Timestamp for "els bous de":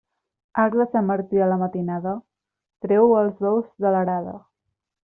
3.21-3.95